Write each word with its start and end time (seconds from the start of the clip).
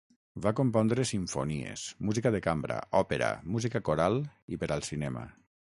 Va 0.43 0.51
compondre 0.59 1.03
simfonies, 1.09 1.83
música 2.09 2.33
de 2.37 2.41
cambra, 2.49 2.81
òpera, 3.03 3.29
música 3.57 3.85
coral 3.91 4.21
i 4.57 4.63
per 4.65 4.77
al 4.79 4.87
cinema. 4.93 5.31